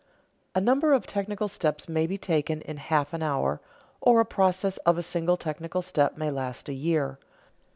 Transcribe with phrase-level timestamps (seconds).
[0.55, 3.61] A number of technical steps may be taken in half an hour,
[4.01, 7.19] or a process of a single technical step may last a year.